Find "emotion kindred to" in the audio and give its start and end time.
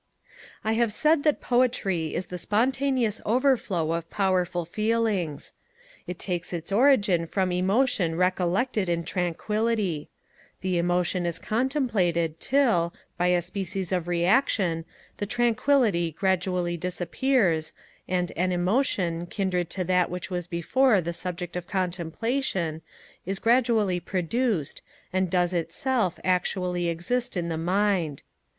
18.51-19.83